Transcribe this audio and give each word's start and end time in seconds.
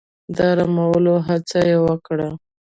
د 0.35 0.37
آرامولو 0.51 1.13
هڅه 1.27 1.59
يې 1.69 1.77
وکړه. 1.85 2.29